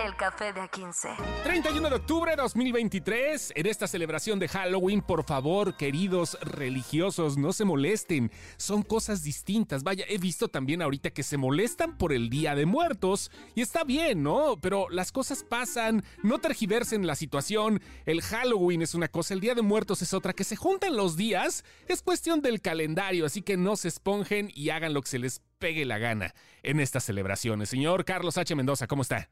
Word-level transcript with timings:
El 0.00 0.16
café 0.16 0.52
de 0.52 0.60
A15. 0.60 1.42
31 1.44 1.90
de 1.90 1.96
octubre 1.96 2.30
de 2.30 2.36
2023. 2.38 3.52
En 3.54 3.66
esta 3.66 3.86
celebración 3.86 4.38
de 4.38 4.48
Halloween, 4.48 5.02
por 5.02 5.22
favor, 5.24 5.76
queridos 5.76 6.38
religiosos, 6.40 7.36
no 7.36 7.52
se 7.52 7.64
molesten. 7.64 8.32
Son 8.56 8.82
cosas 8.82 9.22
distintas. 9.22 9.82
Vaya, 9.82 10.04
he 10.08 10.16
visto 10.16 10.48
también 10.48 10.80
ahorita 10.80 11.10
que 11.10 11.22
se 11.22 11.36
molestan 11.36 11.98
por 11.98 12.12
el 12.12 12.30
Día 12.30 12.54
de 12.54 12.64
Muertos. 12.64 13.30
Y 13.54 13.60
está 13.60 13.84
bien, 13.84 14.22
¿no? 14.22 14.58
Pero 14.60 14.88
las 14.88 15.12
cosas 15.12 15.44
pasan. 15.44 16.02
No 16.22 16.38
tergiversen 16.38 17.06
la 17.06 17.14
situación. 17.14 17.82
El 18.06 18.22
Halloween 18.22 18.82
es 18.82 18.94
una 18.94 19.08
cosa, 19.08 19.34
el 19.34 19.40
Día 19.40 19.54
de 19.54 19.62
Muertos 19.62 20.00
es 20.00 20.14
otra. 20.14 20.32
Que 20.32 20.44
se 20.44 20.56
junten 20.56 20.96
los 20.96 21.16
días 21.16 21.64
es 21.86 22.02
cuestión 22.02 22.40
del 22.40 22.62
calendario. 22.62 23.26
Así 23.26 23.42
que 23.42 23.58
no 23.58 23.76
se 23.76 23.88
esponjen 23.88 24.50
y 24.54 24.70
hagan 24.70 24.94
lo 24.94 25.02
que 25.02 25.10
se 25.10 25.18
les 25.18 25.42
pegue 25.58 25.84
la 25.84 25.98
gana 25.98 26.34
en 26.62 26.80
estas 26.80 27.04
celebraciones. 27.04 27.68
Señor 27.68 28.04
Carlos 28.04 28.38
H. 28.38 28.54
Mendoza, 28.54 28.86
¿cómo 28.86 29.02
está? 29.02 29.28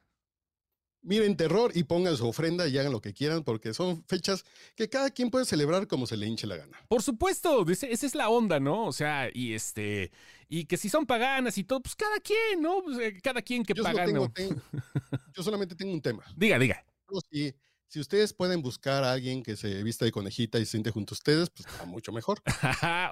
Miren 1.03 1.37
terror 1.37 1.73
y 1.75 1.85
pongan 1.85 2.17
su 2.17 2.29
ofrenda 2.29 2.69
y 2.69 2.77
hagan 2.79 2.93
lo 2.93 3.01
que 3.01 3.13
quieran 3.13 3.43
porque 3.43 3.75
son 3.75 4.05
fechas 4.05 4.45
que 4.75 4.89
cada 4.89 5.11
quien 5.11 5.31
puede 5.31 5.45
celebrar 5.45 5.87
como 5.87 6.07
se 6.07 6.17
le 6.17 6.27
hinche 6.27 6.47
la 6.47 6.57
gana. 6.57 6.79
Por 6.89 7.03
supuesto, 7.03 7.67
esa 7.69 7.87
es 7.87 8.15
la 8.15 8.29
onda, 8.29 8.61
¿no? 8.61 8.87
O 8.87 8.93
sea, 8.93 9.31
y 9.33 9.55
este 9.55 10.11
y 10.49 10.65
que 10.65 10.77
si 10.77 10.89
son 10.89 11.07
paganas 11.07 11.57
y 11.59 11.65
todo, 11.65 11.81
pues 11.81 11.95
cada 11.95 12.19
quien, 12.19 12.61
¿no? 12.61 12.83
Pues, 12.83 12.99
eh, 12.99 13.19
cada 13.23 13.41
quien 13.41 13.65
que 13.65 13.75
paga. 13.75 14.05
yo 15.35 15.43
solamente 15.43 15.75
tengo 15.75 15.93
un 15.93 16.03
tema. 16.03 16.25
Diga, 16.37 16.59
diga. 16.59 16.85
Si 17.31 17.55
ustedes 17.99 18.33
pueden 18.33 18.63
buscar 18.63 19.03
a 19.03 19.13
alguien 19.13 19.43
que 19.43 19.57
se 19.57 19.83
vista 19.83 20.05
de 20.05 20.13
conejita 20.13 20.59
y 20.59 20.65
se 20.65 20.73
siente 20.73 20.93
junto 20.93 21.15
a 21.15 21.17
ustedes, 21.17 21.51
pues 21.51 21.67
está 21.67 21.85
mucho 21.87 22.13
mejor. 22.13 22.41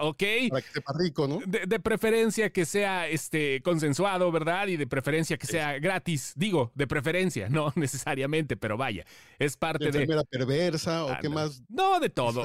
ok. 0.00 0.22
Para 0.50 0.62
que 0.62 0.72
sepa 0.72 0.92
rico, 0.96 1.26
¿no? 1.26 1.40
De, 1.46 1.80
preferencia 1.80 2.50
que 2.50 2.64
sea 2.64 3.08
este, 3.08 3.60
consensuado, 3.62 4.30
¿verdad? 4.30 4.68
Y 4.68 4.76
de 4.76 4.86
preferencia 4.86 5.36
que 5.36 5.46
sea 5.46 5.78
gratis. 5.80 6.32
Digo, 6.36 6.70
de 6.74 6.86
preferencia, 6.86 7.48
no 7.50 7.72
necesariamente, 7.74 8.56
pero 8.56 8.76
vaya, 8.76 9.04
es 9.38 9.56
parte 9.56 9.90
de. 9.90 10.06
de... 10.06 10.24
perversa 10.30 11.04
o 11.06 11.18
qué 11.20 11.28
más? 11.28 11.62
No, 11.68 11.98
de 11.98 12.10
todo. 12.10 12.44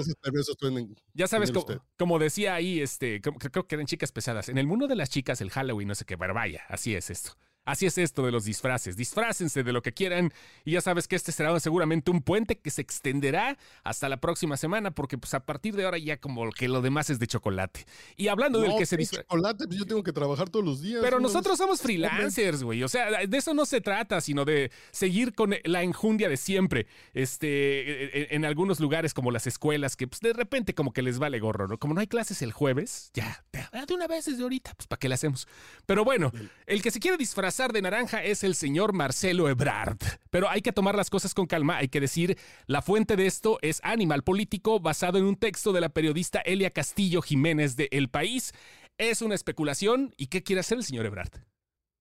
ya 1.14 1.28
sabes, 1.28 1.52
como, 1.52 1.66
como, 1.98 2.20
decía 2.20 2.56
ahí, 2.56 2.80
este, 2.80 3.22
creo 3.22 3.68
que 3.68 3.76
eran 3.76 3.86
chicas 3.86 4.12
pesadas. 4.12 4.50
En 4.50 4.58
el 4.58 4.66
mundo 4.66 4.88
de 4.88 4.96
las 4.96 5.10
chicas, 5.10 5.42
el 5.42 5.52
Halloween, 5.52 5.88
no 5.90 5.96
sé 5.96 6.06
qué, 6.06 6.18
pero 6.18 6.34
vaya, 6.34 6.64
así 6.70 6.96
es 6.96 7.10
esto. 7.10 7.38
Así 7.66 7.86
es 7.86 7.98
esto 7.98 8.26
de 8.26 8.32
los 8.32 8.44
disfraces. 8.44 8.98
Disfrácense 8.98 9.64
de 9.64 9.72
lo 9.72 9.82
que 9.82 9.94
quieran 9.94 10.34
y 10.66 10.72
ya 10.72 10.82
sabes 10.82 11.08
que 11.08 11.16
este 11.16 11.32
será 11.32 11.58
seguramente 11.60 12.12
un 12.12 12.22
puente 12.22 12.58
que 12.58 12.70
se 12.70 12.82
extenderá 12.82 13.58
hasta 13.84 14.10
la 14.10 14.18
próxima 14.18 14.58
semana 14.58 14.92
porque 14.92 15.18
pues 15.18 15.34
a 15.34 15.46
partir 15.46 15.76
de 15.76 15.86
ahora 15.86 15.98
ya 15.98 16.18
como 16.18 16.52
que 16.52 16.68
lo 16.68 16.82
demás 16.82 17.10
es 17.10 17.20
de 17.20 17.28
chocolate. 17.28 17.86
Y 18.18 18.28
hablando 18.28 18.60
del 18.60 18.76
que 18.78 18.86
se 18.86 18.98
disfraza... 18.98 19.24
chocolate, 19.24 19.66
pues 19.68 19.80
yo 19.80 19.86
tengo 19.86 20.04
que 20.04 20.12
trabar 20.12 20.50
todos 20.50 20.66
los 20.66 20.82
días. 20.82 21.02
Pero 21.02 21.20
nosotros 21.20 21.58
somos 21.58 21.82
freelancers, 21.82 22.64
güey. 22.64 22.84
O 22.84 22.90
sea, 22.90 23.26
de 23.26 23.38
eso 23.38 23.54
no 23.54 23.66
se 23.66 23.80
trata, 23.80 24.20
sino 24.20 24.44
de 24.44 24.72
seguir 24.92 25.34
con 25.34 25.56
la 25.64 25.84
enjundia 25.84 26.28
de 26.28 26.38
siempre. 26.38 26.88
Este, 27.14 28.34
en, 28.34 28.44
en 28.44 28.46
algunos 28.46 28.82
lugares 28.82 29.14
como 29.14 29.32
las 29.32 29.48
escuelas 29.48 29.96
que 29.96 30.08
pues 30.08 30.20
de 30.20 30.34
repente 30.34 30.74
como 30.74 30.92
que 30.92 31.02
les 31.02 31.18
vale 31.18 31.40
gorro, 31.40 31.68
¿no? 31.68 31.78
Como 31.78 31.94
no 31.94 32.02
hay 32.02 32.08
clases 32.08 32.42
el 32.42 32.52
jueves, 32.52 33.12
ya, 33.14 33.46
de 33.88 33.94
una 33.94 34.08
vez 34.08 34.26
desde 34.26 34.44
ahorita, 34.44 34.74
pues 34.76 34.88
¿para 34.88 35.00
qué 35.00 35.08
le 35.08 35.16
hacemos? 35.16 35.48
Pero 35.86 36.04
bueno, 36.04 36.32
el 36.66 36.82
que 36.82 36.92
se 36.92 37.00
quiere 37.00 37.16
disfrazar 37.16 37.53
de 37.54 37.84
naranja 37.84 38.24
es 38.24 38.44
el 38.44 38.56
señor 38.56 38.94
Marcelo 38.94 39.48
Ebrard. 39.48 40.00
Pero 40.32 40.50
hay 40.50 40.62
que 40.62 40.74
tomar 40.74 40.96
las 40.96 41.12
cosas 41.12 41.36
con 41.36 41.46
calma, 41.46 41.78
hay 41.78 41.88
que 41.88 42.02
decir, 42.02 42.36
la 42.66 42.82
fuente 42.82 43.16
de 43.16 43.28
esto 43.28 43.60
es 43.62 43.80
Animal 43.84 44.24
Político, 44.24 44.80
basado 44.80 45.20
en 45.20 45.26
un 45.26 45.36
texto 45.36 45.72
de 45.72 45.80
la 45.80 45.90
periodista 45.90 46.40
Elia 46.40 46.72
Castillo 46.72 47.22
Jiménez 47.22 47.76
de 47.76 47.90
El 47.92 48.10
País. 48.10 48.54
Es 48.98 49.22
una 49.22 49.36
especulación. 49.36 50.16
¿Y 50.18 50.28
qué 50.28 50.42
quiere 50.42 50.62
hacer 50.62 50.80
el 50.80 50.84
señor 50.84 51.06
Ebrard? 51.06 51.32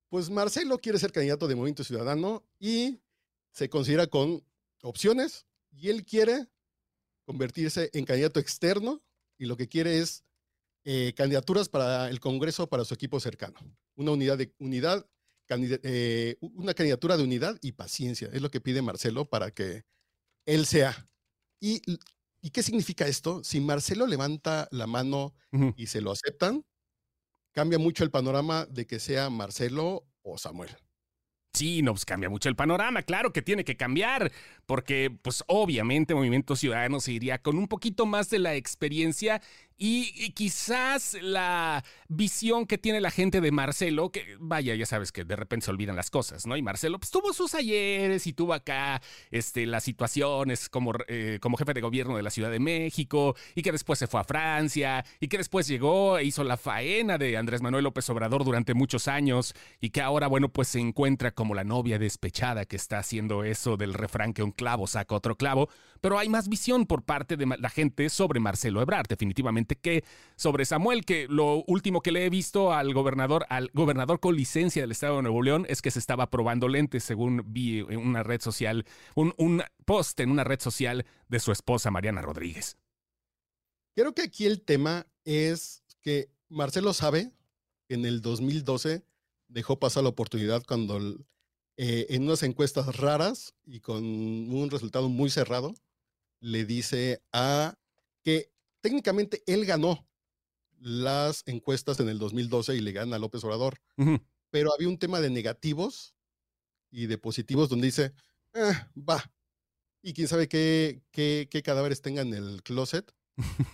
Pues 0.09 0.31
Marcelo 0.31 0.79
quiere 0.79 0.99
ser 0.99 1.13
candidato 1.13 1.47
de 1.47 1.55
Movimiento 1.55 1.85
Ciudadano 1.85 2.43
y 2.59 3.01
se 3.51 3.69
considera 3.69 4.07
con 4.07 4.43
opciones 4.83 5.45
y 5.71 5.91
él 5.91 6.07
quiere 6.07 6.47
convertirse 7.27 7.91
en 7.93 8.07
candidato 8.07 8.41
externo 8.41 9.03
y 9.39 9.45
lo 9.45 9.59
que 9.59 9.69
quiere 9.69 9.99
es 9.99 10.25
eh, 10.85 11.13
candidaturas 11.15 11.69
para 11.69 12.09
el 12.09 12.21
Congreso 12.21 12.69
para 12.69 12.87
su 12.87 12.95
equipo 12.95 13.21
cercano. 13.21 13.59
Una 13.97 14.13
unidad 14.13 14.39
de 14.39 14.55
unidad 14.59 15.07
eh, 15.83 16.37
una 16.41 16.75
candidatura 16.75 17.17
de 17.17 17.25
unidad 17.25 17.59
y 17.63 17.73
paciencia. 17.73 18.29
Es 18.33 18.43
lo 18.43 18.51
que 18.51 18.61
pide 18.61 18.83
Marcelo 18.83 19.29
para 19.29 19.51
que 19.51 19.85
él 20.47 20.67
sea. 20.67 21.09
¿Y, 21.61 21.83
y 22.41 22.51
qué 22.51 22.63
significa 22.63 23.07
esto? 23.07 23.45
Si 23.45 23.61
Marcelo 23.61 24.07
levanta 24.07 24.69
la 24.71 24.87
mano 24.87 25.35
y 25.77 25.87
se 25.87 26.01
lo 26.01 26.11
aceptan, 26.11 26.65
cambia 27.53 27.79
mucho 27.79 28.05
el 28.05 28.11
panorama 28.11 28.67
de 28.67 28.87
que 28.87 28.99
sea 28.99 29.31
Marcelo 29.31 30.09
o 30.23 30.39
Samuel. 30.39 30.71
Sí, 31.55 31.83
no, 31.83 31.93
pues 31.93 32.07
cambia 32.07 32.31
mucho 32.31 32.49
el 32.49 32.57
panorama, 32.57 33.03
claro 33.03 33.31
que 33.31 33.43
tiene 33.43 33.63
que 33.63 33.77
cambiar, 33.77 34.33
porque 34.65 35.11
pues 35.21 35.45
obviamente 35.49 36.15
Movimiento 36.15 36.57
Ciudadano 36.57 36.99
se 36.99 37.13
iría 37.13 37.43
con 37.43 37.59
un 37.59 37.69
poquito 37.69 38.07
más 38.07 38.31
de 38.31 38.39
la 38.39 38.55
experiencia 38.55 39.43
y, 39.79 40.31
quizás 40.33 41.17
la 41.21 41.85
visión 42.09 42.67
que 42.67 42.79
tiene 42.79 43.01
la 43.01 43.11
gente 43.11 43.41
de 43.41 43.51
Marcelo, 43.51 44.11
que 44.11 44.37
vaya, 44.39 44.75
ya 44.75 44.87
sabes 44.87 45.13
que 45.13 45.25
de 45.25 45.37
repente 45.37 45.67
se 45.67 45.71
olvidan 45.71 45.97
las 45.97 46.11
cosas, 46.11 46.47
¿no? 46.47 46.57
Y 46.57 46.63
Marcelo 46.63 46.99
pues 46.99 47.11
tuvo 47.11 47.33
sus 47.33 47.55
ayeres 47.55 48.27
y 48.27 48.33
tuvo 48.33 48.55
acá 48.55 49.03
este, 49.31 49.67
las 49.67 49.85
situaciones 49.85 50.69
como, 50.69 50.93
eh, 51.09 51.39
como 51.41 51.57
jefe 51.57 51.75
de 51.75 51.81
gobierno 51.81 52.17
de 52.17 52.23
la 52.23 52.31
Ciudad 52.31 52.51
de 52.51 52.61
México 52.61 53.35
y 53.55 53.63
que 53.63 53.73
después 53.73 53.99
se 53.99 54.07
fue 54.07 54.21
a 54.21 54.25
Francia 54.25 55.05
y 55.21 55.29
que 55.29 55.39
después 55.39 55.67
llegó 55.67 56.19
e 56.19 56.25
hizo 56.25 56.45
la 56.45 56.57
faena 56.57 57.19
de 57.19 57.37
Andrés 57.37 57.63
Manuel 57.63 57.85
López 57.85 58.09
Obrador 58.11 58.45
durante 58.45 58.75
muchos 58.75 59.09
años 59.09 59.55
y 59.81 59.91
que 59.91 60.01
ahora, 60.01 60.27
bueno, 60.27 60.49
pues 60.49 60.69
se 60.69 60.81
encuentra 60.81 61.33
como 61.33 61.55
la 61.55 61.65
novia 61.65 61.99
despechada 61.99 62.65
que 62.65 62.77
está 62.77 62.99
haciendo 62.99 63.45
eso 63.45 63.77
del 63.77 63.95
refrán 63.95 64.33
que 64.33 64.43
un 64.43 64.53
clavo 64.53 64.87
saca 64.87 65.15
otro 65.15 65.37
clavo, 65.37 65.69
pero 66.01 66.19
hay 66.19 66.29
más 66.29 66.49
visión 66.49 66.87
por 66.87 67.03
parte 67.03 67.37
de 67.37 67.47
la 67.47 67.71
gente 67.71 68.09
sobre 68.09 68.41
Marcelo 68.41 68.83
Ebrard, 68.83 69.07
definitivamente 69.09 69.62
que 69.67 70.05
sobre 70.37 70.65
Samuel, 70.65 71.05
que 71.05 71.27
lo 71.29 71.65
último 71.67 72.01
que 72.01 72.13
le 72.13 72.25
he 72.25 72.31
visto 72.31 72.73
al 72.73 72.93
gobernador, 72.95 73.47
al 73.49 73.71
gobernador 73.73 74.21
con 74.21 74.37
licencia 74.37 74.83
del 74.83 74.93
estado 74.93 75.17
de 75.17 75.23
Nuevo 75.23 75.43
León 75.43 75.67
es 75.69 75.83
que 75.83 75.91
se 75.91 75.99
estaba 75.99 76.31
probando 76.31 76.69
lentes, 76.69 77.05
según 77.05 77.43
vi 77.47 77.81
en 77.81 77.99
una 77.99 78.23
red 78.23 78.41
social, 78.41 78.85
un, 79.15 79.35
un 79.37 79.63
post 79.85 80.21
en 80.21 80.31
una 80.31 80.45
red 80.45 80.61
social 80.61 81.05
de 81.29 81.41
su 81.41 81.53
esposa 81.53 81.91
Mariana 81.91 82.23
Rodríguez. 82.23 82.77
Creo 83.95 84.15
que 84.15 84.23
aquí 84.23 84.47
el 84.47 84.63
tema 84.63 85.07
es 85.25 85.83
que 86.01 86.31
Marcelo 86.49 86.93
sabe 86.93 87.33
que 87.89 87.95
en 87.95 88.05
el 88.05 88.23
2012 88.23 89.03
dejó 89.49 89.79
pasar 89.79 90.03
la 90.03 90.09
oportunidad 90.09 90.65
cuando 90.67 90.99
eh, 91.77 92.07
en 92.11 92.25
unas 92.25 92.43
encuestas 92.43 92.97
raras 92.97 93.55
y 93.65 93.81
con 93.81 94.05
un 94.05 94.71
resultado 94.71 95.09
muy 95.09 95.31
cerrado, 95.31 95.75
le 96.41 96.65
dice 96.65 97.23
a 97.33 97.79
que 98.23 98.51
técnicamente 98.83 99.43
él 99.47 99.65
ganó 99.65 100.07
las 100.79 101.45
encuestas 101.47 101.99
en 102.01 102.09
el 102.09 102.19
2012 102.19 102.77
y 102.77 102.81
le 102.81 102.93
gana 102.93 103.17
a 103.17 103.19
López 103.19 103.43
Obrador, 103.45 103.81
pero 104.51 104.75
había 104.75 104.89
un 104.89 104.99
tema 104.99 105.21
de 105.21 105.31
negativos 105.31 106.15
y 106.91 107.07
de 107.07 107.17
positivos 107.17 107.69
donde 107.69 107.87
dice, 107.87 108.13
ah, 108.55 108.91
va, 108.97 109.33
y 110.03 110.13
quién 110.13 110.29
sabe 110.29 110.49
qué, 110.49 111.03
qué, 111.13 111.63
cadáveres 111.65 112.03
tenga 112.03 112.23
en 112.23 112.35
el 112.35 112.63
closet. 112.63 113.15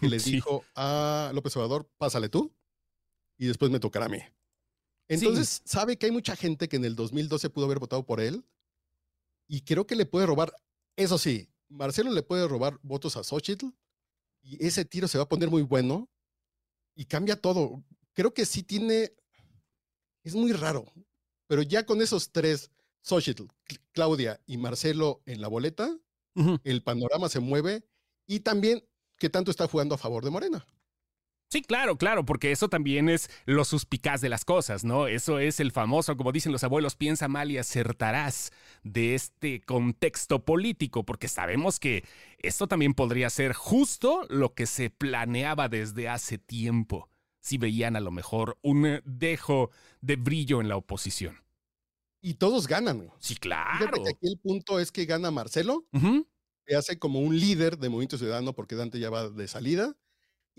Y 0.03 0.09
le 0.09 0.19
dijo 0.45 0.65
a 0.77 1.33
López 1.35 1.57
Obrador, 1.57 1.91
pásale 1.97 2.29
tú, 2.29 2.55
y 3.39 3.47
después 3.47 3.71
me 3.71 3.81
tocará 3.81 4.07
a 4.07 4.11
mí. 4.11 4.21
Entonces, 5.09 5.63
sabe 5.65 5.97
que 5.97 6.07
hay 6.07 6.13
mucha 6.13 6.37
gente 6.37 6.69
que 6.69 6.77
en 6.77 6.85
el 6.85 6.95
2012 6.95 7.49
pudo 7.49 7.65
haber 7.65 7.79
votado 7.79 8.05
por 8.05 8.21
él, 8.21 8.45
y 9.49 9.63
creo 9.63 9.87
que 9.87 9.97
le 9.97 10.05
puede 10.05 10.27
robar, 10.27 10.55
eso 10.97 11.17
sí, 11.17 11.49
Marcelo 11.69 12.13
le 12.13 12.23
puede 12.23 12.47
robar 12.47 12.79
votos 12.83 13.17
a 13.17 13.25
Xochitl, 13.25 13.69
y 14.49 14.65
ese 14.67 14.87
tiro 14.87 15.07
se 15.09 15.19
va 15.19 15.25
a 15.25 15.29
poner 15.29 15.51
muy 15.51 15.63
bueno 15.63 16.09
y 16.95 17.05
cambia 17.05 17.39
todo. 17.39 17.85
Creo 18.15 18.33
que 18.33 18.47
sí 18.47 18.63
tiene, 18.63 19.13
es 20.25 20.35
muy 20.35 20.53
raro, 20.53 20.91
pero 21.47 21.61
ya 21.61 21.85
con 21.85 22.01
esos 22.01 22.33
tres, 22.33 22.71
Xochitl, 23.03 23.45
Claudia 23.93 24.41
y 24.47 24.57
Marcelo 24.57 25.23
en 25.27 25.43
la 25.43 25.49
boleta, 25.49 25.95
el 26.63 26.83
panorama 26.85 27.29
se 27.29 27.41
mueve 27.41 27.85
y 28.27 28.41
también 28.41 28.89
que 29.19 29.29
tanto 29.29 29.51
está 29.51 29.67
jugando 29.67 29.97
a 29.97 29.99
favor 29.99 30.25
de 30.25 30.31
Morena. 30.31 30.67
Sí, 31.51 31.63
claro, 31.63 31.97
claro, 31.97 32.27
porque 32.27 32.53
eso 32.53 32.69
también 32.69 33.09
es 33.09 33.31
lo 33.47 33.65
suspicaz 33.65 34.21
de 34.21 34.29
las 34.29 34.45
cosas, 34.45 34.85
¿no? 34.85 35.07
Eso 35.07 35.39
es 35.39 35.61
el 35.61 35.73
famoso, 35.73 36.15
como 36.19 36.31
dicen 36.31 36.53
los 36.53 36.63
abuelos, 36.63 36.95
piensa 36.95 37.27
mal 37.27 37.51
y 37.51 37.57
acertarás 37.57 38.53
de 38.83 39.15
este 39.15 39.63
contexto 39.63 40.45
político, 40.45 41.05
porque 41.07 41.27
sabemos 41.27 41.81
que 41.81 42.05
esto 42.39 42.69
también 42.69 42.93
podría 42.93 43.31
ser 43.31 43.55
justo 43.55 44.27
lo 44.29 44.53
que 44.53 44.67
se 44.67 44.91
planeaba 44.91 45.71
desde 45.71 46.11
hace 46.11 46.37
tiempo, 46.37 47.09
si 47.41 47.57
veían 47.57 47.97
a 47.97 48.01
lo 48.01 48.11
mejor 48.11 48.59
un 48.61 49.01
dejo 49.07 49.71
de 50.03 50.17
brillo 50.17 50.61
en 50.61 50.69
la 50.69 50.77
oposición. 50.77 51.39
Y 52.21 52.35
todos 52.35 52.67
ganan. 52.67 53.11
Sí, 53.21 53.37
claro. 53.37 53.87
aquí 53.87 54.29
el 54.29 54.39
punto 54.39 54.79
es 54.81 54.93
que 54.93 55.07
gana 55.07 55.31
Marcelo, 55.31 55.87
se 56.67 56.77
hace 56.77 56.99
como 56.99 57.21
un 57.21 57.41
líder 57.41 57.79
de 57.79 57.89
Movimiento 57.89 58.19
Ciudadano 58.19 58.53
porque 58.53 58.75
Dante 58.75 59.01
ya 59.01 59.09
va 59.09 59.31
de 59.31 59.49
salida 59.49 59.97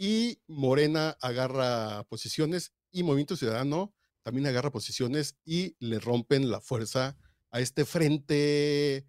y 0.02 0.42
Morena 0.48 1.18
agarra 1.22 2.06
posiciones 2.06 2.72
y 2.90 3.04
Movimiento 3.04 3.36
Ciudadano 3.36 3.94
también 4.24 4.48
agarra 4.48 4.72
posiciones 4.72 5.36
y 5.44 5.76
le 5.80 6.00
rompen 6.00 6.50
la 6.50 6.62
fuerza 6.62 7.18
a 7.52 7.60
este 7.60 7.84
frente 7.84 9.06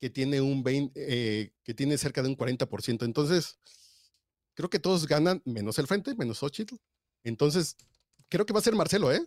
que 0.00 0.10
tiene 0.10 0.40
un 0.40 0.64
20, 0.64 0.92
eh, 0.96 1.52
que 1.62 1.74
tiene 1.74 1.96
cerca 1.98 2.20
de 2.22 2.28
un 2.30 2.36
40%. 2.36 3.04
Entonces, 3.04 3.58
creo 4.54 4.68
que 4.68 4.80
todos 4.80 5.06
ganan, 5.06 5.40
menos 5.44 5.78
el 5.78 5.86
frente, 5.86 6.14
menos 6.16 6.38
Xochitl. 6.38 6.74
Entonces, 7.22 7.76
creo 8.28 8.44
que 8.44 8.52
va 8.52 8.58
a 8.58 8.62
ser 8.62 8.74
Marcelo, 8.74 9.12
¿eh? 9.12 9.24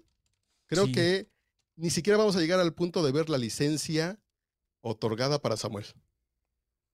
Creo 0.68 0.88
Sí. 0.88 0.92
que 0.92 1.32
ni 1.78 1.90
siquiera 1.90 2.18
vamos 2.18 2.36
a 2.36 2.40
llegar 2.42 2.60
al 2.60 2.74
punto 2.74 3.04
de 3.04 3.12
ver 3.14 3.30
la 3.30 3.38
licencia 3.38 4.20
otorgada 4.82 5.40
para 5.42 5.56
Samuel. 5.56 5.86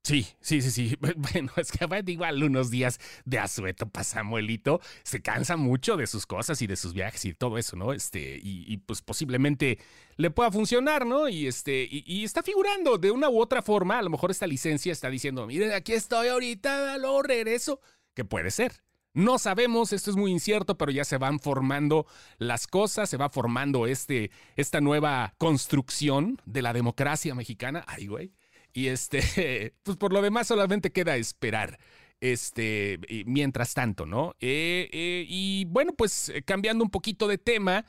Sí, 0.06 0.28
sí, 0.42 0.62
sí, 0.62 0.70
sí. 0.70 0.98
Bueno, 1.16 1.52
es 1.56 1.72
que 1.72 1.88
igual 2.08 2.44
unos 2.44 2.70
días 2.70 3.00
de 3.24 3.40
asueto 3.40 3.88
para 3.88 4.04
Samuelito 4.04 4.82
se 5.04 5.22
cansa 5.22 5.56
mucho 5.56 5.96
de 5.96 6.08
sus 6.08 6.26
cosas 6.26 6.62
y 6.62 6.68
de 6.68 6.76
sus 6.76 6.94
viajes 6.94 7.24
y 7.24 7.34
todo 7.34 7.58
eso, 7.58 7.78
¿no? 7.78 7.94
Este, 7.94 8.38
y, 8.44 8.66
y, 8.68 8.78
pues 8.78 9.02
posiblemente 9.02 9.80
le 10.18 10.30
pueda 10.30 10.52
funcionar, 10.52 11.06
¿no? 11.06 11.30
Y 11.30 11.48
este, 11.48 11.88
y, 11.90 12.24
está 12.26 12.44
figurando 12.44 12.98
de 12.98 13.12
una 13.12 13.30
u 13.30 13.40
otra 13.40 13.62
forma. 13.62 13.98
A 13.98 14.02
lo 14.02 14.10
mejor 14.10 14.32
esta 14.32 14.46
licencia 14.46 14.92
está 14.92 15.10
diciendo, 15.10 15.48
miren, 15.48 15.72
aquí 15.72 15.94
estoy 15.94 16.28
ahorita, 16.28 16.98
luego 16.98 17.24
regreso. 17.24 17.80
Que 18.14 18.26
puede 18.26 18.52
ser. 18.52 18.84
No 19.14 19.38
sabemos, 19.38 19.94
esto 19.94 20.10
es 20.10 20.18
muy 20.18 20.32
incierto, 20.32 20.78
pero 20.78 20.92
ya 20.92 21.06
se 21.06 21.18
van 21.18 21.40
formando 21.40 22.08
las 22.40 22.68
cosas, 22.68 23.10
se 23.10 23.16
va 23.16 23.30
formando 23.30 23.88
este, 23.88 24.32
esta 24.58 24.82
nueva 24.82 25.34
construcción 25.38 26.42
de 26.46 26.62
la 26.62 26.74
democracia 26.74 27.36
mexicana. 27.36 27.86
Ay, 27.88 28.08
güey. 28.08 28.34
Y 28.74 28.88
este, 28.88 29.74
pues 29.84 29.98
por 29.98 30.12
lo 30.12 30.22
demás 30.22 30.48
solamente 30.48 30.92
queda 30.92 31.16
esperar. 31.16 31.80
Este, 32.20 33.00
mientras 33.26 33.74
tanto, 33.74 34.06
¿no? 34.06 34.34
Eh, 34.40 34.90
eh, 34.94 35.26
y 35.28 35.66
bueno, 35.66 35.92
pues 35.94 36.32
cambiando 36.46 36.82
un 36.82 36.90
poquito 36.90 37.28
de 37.28 37.38
tema, 37.38 37.86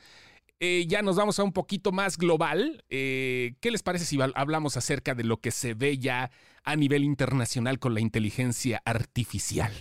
eh, 0.59 0.85
ya 0.89 1.01
nos 1.01 1.15
vamos 1.15 1.39
a 1.39 1.43
un 1.43 1.53
poquito 1.53 1.93
más 1.93 2.17
global. 2.17 2.83
¿Qué 2.89 3.57
les 3.61 3.81
parece 3.81 4.03
si 4.03 4.19
hablamos 4.21 4.75
acerca 4.75 5.15
de 5.15 5.23
lo 5.23 5.39
que 5.39 5.51
se 5.51 5.73
ve 5.73 5.99
ya 5.99 6.31
a 6.65 6.75
nivel 6.75 7.05
internacional 7.05 7.79
con 7.79 7.93
la 7.93 8.01
inteligencia 8.01 8.81
artificial? 8.83 9.71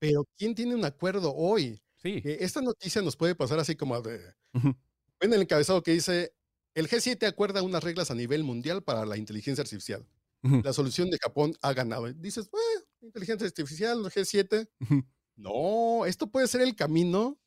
Pero 0.00 0.26
¿quién 0.36 0.56
tiene 0.56 0.74
un 0.74 0.84
acuerdo 0.84 1.32
hoy? 1.32 1.80
Sí. 2.02 2.20
esta 2.24 2.60
noticia 2.60 3.02
nos 3.02 3.16
puede 3.16 3.36
pasar 3.36 3.60
así 3.60 3.76
como 3.76 4.02
de... 4.02 4.16
Uh 4.52 4.58
-huh. 4.58 4.76
Ven 5.20 5.32
el 5.32 5.42
encabezado 5.42 5.80
que 5.82 5.92
dice, 5.92 6.32
el 6.74 6.88
G7 6.88 7.26
acuerda 7.26 7.62
unas 7.62 7.82
reglas 7.84 8.10
a 8.10 8.14
nivel 8.14 8.44
mundial 8.44 8.82
para 8.82 9.06
la 9.06 9.16
inteligencia 9.16 9.62
artificial. 9.62 10.06
Uh 10.42 10.48
-huh. 10.48 10.64
La 10.64 10.72
solución 10.72 11.10
de 11.10 11.18
Japón 11.18 11.54
ha 11.62 11.72
ganado. 11.72 12.12
Dices, 12.12 12.46
eh, 12.46 12.84
inteligencia 13.00 13.46
artificial, 13.46 13.98
G7. 14.04 14.68
Uh 14.80 14.84
-huh. 14.84 15.06
No, 15.36 16.06
esto 16.06 16.30
puede 16.30 16.46
ser 16.48 16.60
el 16.60 16.76
camino 16.76 17.38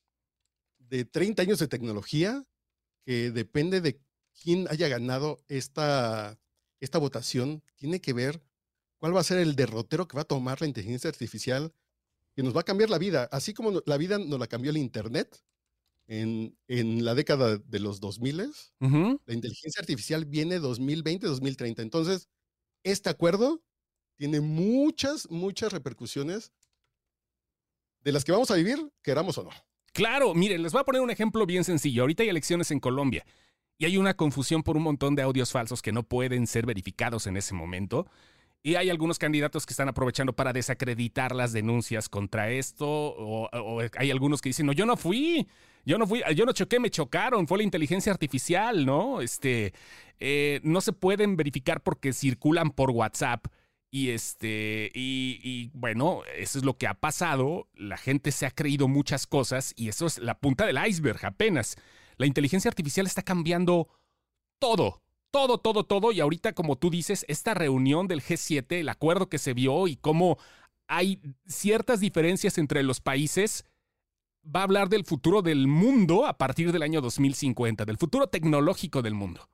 de 0.79 1.05
30 1.05 1.43
años 1.43 1.59
de 1.59 1.67
tecnología 1.67 2.45
que 3.05 3.31
depende 3.31 3.81
de 3.81 4.01
quién 4.41 4.67
haya 4.69 4.87
ganado 4.87 5.43
esta, 5.47 6.39
esta 6.79 6.97
votación. 6.97 7.63
Tiene 7.75 8.01
que 8.01 8.13
ver 8.13 8.41
cuál 8.97 9.15
va 9.15 9.21
a 9.21 9.23
ser 9.23 9.39
el 9.39 9.55
derrotero 9.55 10.07
que 10.07 10.15
va 10.17 10.21
a 10.23 10.25
tomar 10.25 10.61
la 10.61 10.67
inteligencia 10.67 11.09
artificial 11.09 11.73
que 12.35 12.43
nos 12.43 12.55
va 12.55 12.61
a 12.61 12.65
cambiar 12.65 12.89
la 12.89 12.97
vida. 12.97 13.29
Así 13.31 13.53
como 13.53 13.81
la 13.85 13.97
vida 13.97 14.17
nos 14.19 14.39
la 14.39 14.47
cambió 14.47 14.71
el 14.71 14.77
Internet, 14.77 15.41
en, 16.07 16.57
en, 16.67 17.03
la 17.05 17.15
década 17.15 17.57
de 17.57 17.79
los 17.79 17.99
2000, 17.99 18.41
uh 18.41 18.45
-huh. 18.79 19.21
la 19.25 19.33
inteligencia 19.33 19.81
artificial 19.81 20.25
viene 20.25 20.59
2020-2030. 20.59 21.81
Entonces, 21.81 22.29
este 22.83 23.09
acuerdo 23.09 23.61
tiene 24.15 24.41
muchas, 24.41 25.29
muchas 25.29 25.71
repercusiones 25.71 26.51
de 28.01 28.11
las 28.11 28.23
que 28.23 28.31
vamos 28.31 28.49
a 28.51 28.55
vivir, 28.55 28.91
queramos 29.01 29.37
o 29.37 29.43
no. 29.43 29.49
Claro, 29.93 30.33
miren, 30.33 30.63
les 30.63 30.71
voy 30.71 30.81
a 30.81 30.85
poner 30.85 31.01
un 31.01 31.09
ejemplo 31.09 31.45
bien 31.45 31.63
sencillo. 31.63 32.03
Ahorita 32.03 32.23
hay 32.23 32.29
elecciones 32.29 32.71
en 32.71 32.79
Colombia 32.79 33.25
y 33.77 33.85
hay 33.85 33.97
una 33.97 34.15
confusión 34.15 34.63
por 34.63 34.77
un 34.77 34.83
montón 34.83 35.15
de 35.15 35.23
audios 35.23 35.51
falsos 35.51 35.81
que 35.81 35.91
no 35.91 36.03
pueden 36.03 36.47
ser 36.47 36.65
verificados 36.65 37.27
en 37.27 37.37
ese 37.37 37.53
momento. 37.53 38.07
Y 38.63 38.75
hay 38.75 38.89
algunos 38.89 39.19
candidatos 39.19 39.65
que 39.65 39.73
están 39.73 39.89
aprovechando 39.89 40.33
para 40.33 40.51
desacreditar 40.51 41.35
las 41.35 41.53
denuncias 41.53 42.09
contra 42.09 42.49
esto. 42.49 42.87
O, 42.87 43.49
o, 43.51 43.81
hay 43.97 44.11
algunos 44.11 44.41
que 44.41 44.49
dicen, 44.49 44.65
no, 44.65 44.73
yo 44.73 44.85
no 44.85 44.97
fui, 44.97 45.47
yo 45.87 45.97
no 45.97 46.05
fui, 46.05 46.21
yo 46.35 46.45
no 46.45 46.51
choqué, 46.51 46.81
me 46.81 46.91
chocaron, 46.91 47.47
fue 47.47 47.59
la 47.59 47.63
inteligencia 47.63 48.11
artificial, 48.11 48.85
¿no? 48.85 49.21
Este, 49.21 49.73
eh, 50.19 50.59
no 50.63 50.81
se 50.81 50.91
pueden 50.91 51.37
verificar 51.37 51.81
porque 51.81 52.11
circulan 52.11 52.71
por 52.71 52.91
WhatsApp. 52.91 53.47
Y 53.89 54.09
este, 54.09 54.91
y, 54.93 55.39
y, 55.41 55.71
bueno, 55.73 56.23
eso 56.35 56.59
es 56.59 56.65
lo 56.65 56.77
que 56.77 56.87
ha 56.87 56.93
pasado. 56.93 57.69
La 57.73 57.95
gente 57.95 58.33
se 58.33 58.45
ha 58.45 58.51
creído 58.51 58.89
muchas 58.89 59.27
cosas 59.27 59.73
y 59.77 59.87
eso 59.87 60.05
es 60.07 60.17
la 60.17 60.37
punta 60.37 60.65
del 60.65 60.77
iceberg 60.85 61.25
apenas. 61.25 61.77
La 62.17 62.25
inteligencia 62.25 62.67
artificial 62.67 63.07
está 63.07 63.21
cambiando 63.21 63.87
todo, 64.59 65.01
todo, 65.31 65.57
todo, 65.57 65.85
todo. 65.85 66.11
Y 66.11 66.19
ahorita, 66.19 66.51
como 66.51 66.75
tú 66.75 66.89
dices, 66.89 67.23
esta 67.29 67.53
reunión 67.53 68.09
del 68.09 68.21
G7, 68.21 68.81
el 68.81 68.89
acuerdo 68.89 69.29
que 69.29 69.37
se 69.37 69.53
vio 69.53 69.87
y 69.87 69.95
cómo 69.95 70.37
hay 70.89 71.21
ciertas 71.47 72.01
diferencias 72.01 72.57
entre 72.57 72.83
los 72.83 72.99
países, 72.99 73.63
va 74.47 74.61
a 74.61 74.63
hablar 74.63 74.89
del 74.89 75.03
futuro 75.03 75.41
del 75.41 75.67
mundo 75.67 76.25
a 76.25 76.37
partir 76.37 76.71
del 76.71 76.81
año 76.81 77.01
2050, 77.01 77.85
del 77.85 77.97
futuro 77.97 78.27
tecnológico 78.27 79.01
del 79.01 79.13
mundo. 79.13 79.49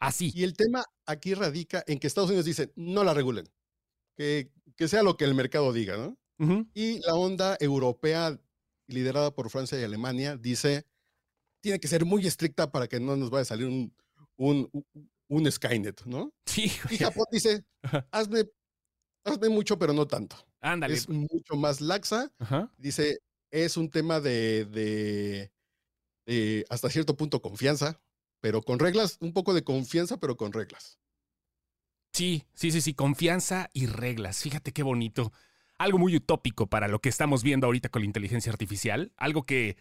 Así. 0.00 0.32
Y 0.34 0.42
el 0.44 0.54
tema 0.54 0.84
aquí 1.06 1.34
radica 1.34 1.82
en 1.86 1.98
que 1.98 2.06
Estados 2.06 2.30
Unidos 2.30 2.46
dice, 2.46 2.72
no 2.76 3.04
la 3.04 3.14
regulen, 3.14 3.48
que, 4.16 4.50
que 4.76 4.88
sea 4.88 5.02
lo 5.02 5.16
que 5.16 5.24
el 5.24 5.34
mercado 5.34 5.72
diga, 5.72 5.96
¿no? 5.96 6.18
Uh 6.38 6.46
-huh. 6.46 6.70
Y 6.74 6.98
la 7.06 7.14
onda 7.14 7.56
europea, 7.60 8.38
liderada 8.88 9.34
por 9.34 9.50
Francia 9.50 9.78
y 9.78 9.84
Alemania, 9.84 10.36
dice, 10.36 10.84
tiene 11.62 11.78
que 11.78 11.88
ser 11.88 12.04
muy 12.04 12.26
estricta 12.26 12.70
para 12.70 12.88
que 12.88 13.00
no 13.00 13.16
nos 13.16 13.30
vaya 13.30 13.42
a 13.42 13.46
salir 13.46 13.66
un, 13.66 13.94
un, 14.36 14.68
un 15.28 15.50
Skynet, 15.50 16.04
¿no? 16.06 16.32
Sí. 16.46 16.70
Y 16.90 16.98
Japón 16.98 17.26
dice, 17.30 17.64
hazme, 18.10 18.44
hazme 19.24 19.48
mucho, 19.48 19.78
pero 19.78 19.92
no 19.92 20.06
tanto. 20.06 20.36
Ándale. 20.60 20.94
Es 20.94 21.08
mucho 21.08 21.54
más 21.56 21.80
laxa. 21.80 22.30
Dice, 22.76 23.18
es 23.54 23.76
un 23.76 23.88
tema 23.88 24.20
de, 24.20 24.64
de, 24.64 25.52
de, 26.26 26.66
hasta 26.70 26.90
cierto 26.90 27.16
punto 27.16 27.40
confianza, 27.40 28.00
pero 28.40 28.62
con 28.62 28.80
reglas, 28.80 29.16
un 29.20 29.32
poco 29.32 29.54
de 29.54 29.62
confianza, 29.62 30.18
pero 30.18 30.36
con 30.36 30.52
reglas. 30.52 30.98
Sí, 32.12 32.44
sí, 32.54 32.72
sí, 32.72 32.80
sí, 32.80 32.94
confianza 32.94 33.70
y 33.72 33.86
reglas. 33.86 34.42
Fíjate 34.42 34.72
qué 34.72 34.82
bonito. 34.82 35.32
Algo 35.78 35.98
muy 35.98 36.16
utópico 36.16 36.66
para 36.66 36.88
lo 36.88 37.00
que 37.00 37.08
estamos 37.08 37.42
viendo 37.44 37.66
ahorita 37.66 37.88
con 37.88 38.02
la 38.02 38.06
inteligencia 38.06 38.50
artificial. 38.50 39.12
Algo 39.16 39.44
que, 39.44 39.76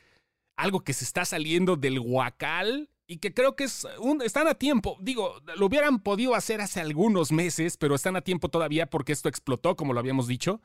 algo 0.55 0.83
que 0.83 0.93
se 0.93 1.03
está 1.03 1.25
saliendo 1.25 1.75
del 1.75 1.99
huacal 1.99 2.89
y 3.07 3.17
que 3.17 3.33
creo 3.33 3.55
que 3.55 3.63
es 3.63 3.87
un, 3.99 4.21
están 4.21 4.47
a 4.47 4.55
tiempo. 4.55 4.97
Digo, 5.01 5.41
lo 5.57 5.65
hubieran 5.65 5.99
podido 5.99 6.35
hacer 6.35 6.61
hace 6.61 6.79
algunos 6.79 7.31
meses, 7.31 7.77
pero 7.77 7.95
están 7.95 8.15
a 8.15 8.21
tiempo 8.21 8.49
todavía 8.49 8.87
porque 8.87 9.13
esto 9.13 9.29
explotó, 9.29 9.75
como 9.75 9.93
lo 9.93 9.99
habíamos 9.99 10.27
dicho. 10.27 10.61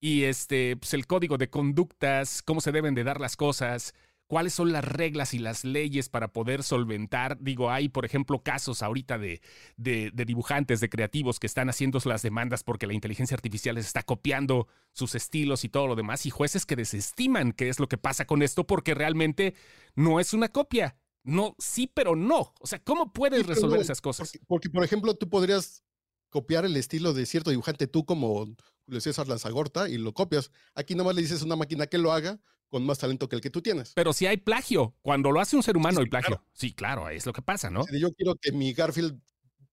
Y 0.00 0.24
este, 0.24 0.76
pues 0.76 0.94
el 0.94 1.06
código 1.06 1.36
de 1.36 1.50
conductas, 1.50 2.42
cómo 2.42 2.60
se 2.60 2.72
deben 2.72 2.94
de 2.94 3.04
dar 3.04 3.20
las 3.20 3.36
cosas, 3.36 3.94
cuáles 4.30 4.54
son 4.54 4.72
las 4.72 4.84
reglas 4.84 5.34
y 5.34 5.40
las 5.40 5.64
leyes 5.64 6.08
para 6.08 6.32
poder 6.32 6.62
solventar. 6.62 7.36
Digo, 7.40 7.70
hay, 7.70 7.88
por 7.88 8.04
ejemplo, 8.04 8.42
casos 8.44 8.80
ahorita 8.82 9.18
de, 9.18 9.42
de, 9.76 10.12
de, 10.14 10.24
dibujantes, 10.24 10.80
de 10.80 10.88
creativos 10.88 11.40
que 11.40 11.48
están 11.48 11.68
haciendo 11.68 11.98
las 12.04 12.22
demandas 12.22 12.62
porque 12.62 12.86
la 12.86 12.94
inteligencia 12.94 13.34
artificial 13.34 13.74
les 13.74 13.86
está 13.86 14.04
copiando 14.04 14.68
sus 14.92 15.16
estilos 15.16 15.64
y 15.64 15.68
todo 15.68 15.88
lo 15.88 15.96
demás, 15.96 16.26
y 16.26 16.30
jueces 16.30 16.64
que 16.64 16.76
desestiman 16.76 17.52
qué 17.52 17.68
es 17.68 17.80
lo 17.80 17.88
que 17.88 17.98
pasa 17.98 18.24
con 18.24 18.42
esto 18.42 18.66
porque 18.66 18.94
realmente 18.94 19.54
no 19.96 20.20
es 20.20 20.32
una 20.32 20.48
copia. 20.48 20.96
No, 21.24 21.56
sí, 21.58 21.90
pero 21.92 22.14
no. 22.14 22.54
O 22.60 22.66
sea, 22.68 22.78
¿cómo 22.82 23.12
puedes 23.12 23.40
sí, 23.40 23.46
resolver 23.46 23.78
no, 23.78 23.82
esas 23.82 24.00
cosas? 24.00 24.30
Porque, 24.30 24.46
porque, 24.46 24.70
por 24.70 24.84
ejemplo, 24.84 25.14
tú 25.14 25.28
podrías 25.28 25.82
copiar 26.30 26.64
el 26.64 26.76
estilo 26.76 27.12
de 27.12 27.26
cierto 27.26 27.50
dibujante 27.50 27.88
tú 27.88 28.04
como 28.04 28.46
Julio 28.90 29.00
César 29.00 29.28
Lanzagorta 29.28 29.88
y 29.88 29.98
lo 29.98 30.12
copias. 30.12 30.50
Aquí 30.74 30.96
nomás 30.96 31.14
le 31.14 31.22
dices 31.22 31.42
a 31.42 31.44
una 31.44 31.54
máquina 31.54 31.86
que 31.86 31.96
lo 31.96 32.10
haga 32.10 32.40
con 32.68 32.84
más 32.84 32.98
talento 32.98 33.28
que 33.28 33.36
el 33.36 33.42
que 33.42 33.48
tú 33.48 33.62
tienes. 33.62 33.92
Pero 33.94 34.12
si 34.12 34.26
hay 34.26 34.38
plagio, 34.38 34.96
cuando 35.00 35.30
lo 35.30 35.40
hace 35.40 35.54
un 35.54 35.62
ser 35.62 35.76
humano 35.76 35.98
sí, 35.98 36.02
hay 36.02 36.10
plagio. 36.10 36.36
Claro. 36.36 36.46
Sí, 36.52 36.72
claro, 36.72 37.08
es 37.08 37.24
lo 37.24 37.32
que 37.32 37.40
pasa, 37.40 37.70
¿no? 37.70 37.84
Si 37.84 38.00
yo 38.00 38.12
quiero 38.12 38.34
que 38.34 38.50
mi 38.50 38.72
Garfield, 38.72 39.20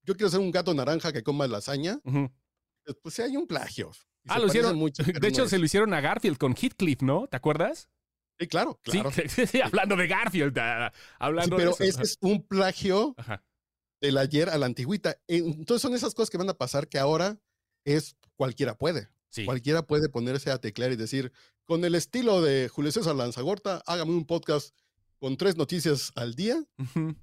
yo 0.03 0.15
quiero 0.15 0.29
ser 0.29 0.39
un 0.39 0.51
gato 0.51 0.71
naranja 0.75 1.11
que 1.11 1.23
coma 1.23 1.47
lasaña, 1.47 1.99
uh 2.03 2.11
-huh. 2.11 2.31
pues 3.01 3.15
sí 3.15 3.23
hay 3.23 3.35
un 3.35 3.47
plagio. 3.47 3.89
Ah, 4.27 4.37
lo 4.37 4.45
hicieron. 4.45 4.75
Mucho, 4.77 5.01
de 5.01 5.27
hecho, 5.27 5.43
no 5.43 5.49
se 5.49 5.57
lo 5.57 5.65
hicieron 5.65 5.95
a 5.95 6.01
Garfield 6.01 6.37
con 6.37 6.53
Heathcliff, 6.53 7.01
¿no? 7.01 7.25
¿Te 7.25 7.37
acuerdas? 7.37 7.89
Sí, 8.39 8.45
claro, 8.45 8.79
claro. 8.83 9.09
Sí, 9.51 9.61
hablando 9.61 9.95
de 9.95 10.07
Garfield, 10.07 10.55
uh, 10.55 10.91
hablando 11.17 11.55
pero 11.55 11.75
de 11.79 11.87
ese 11.87 12.03
es 12.03 12.17
un 12.21 12.45
plagio 12.45 13.15
Ajá. 13.17 13.43
del 13.99 14.19
ayer 14.19 14.49
a 14.49 14.59
la 14.59 14.67
antigüita. 14.67 15.17
Entonces 15.27 15.81
son 15.81 15.95
esas 15.95 16.13
cosas 16.13 16.29
que 16.29 16.37
van 16.37 16.49
a 16.49 16.53
pasar 16.53 16.87
que 16.87 16.99
ahora 16.99 17.39
es 17.87 18.15
cualquiera 18.35 18.77
puede. 18.77 19.09
Sí. 19.29 19.45
Cualquiera 19.45 19.83
puede 19.85 20.09
ponerse 20.09 20.51
a 20.51 20.59
teclear 20.59 20.91
y 20.91 20.95
decir, 20.95 21.31
con 21.65 21.83
el 21.85 21.95
estilo 21.95 22.41
de 22.41 22.69
Julio 22.69 22.91
César 22.91 23.15
Lanzagorta, 23.15 23.81
hágame 23.85 24.11
un 24.11 24.25
podcast 24.25 24.75
con 25.19 25.37
tres 25.37 25.57
noticias 25.57 26.11
al 26.15 26.35
día 26.35 26.57
uh 26.77 26.83
-huh. 26.83 27.15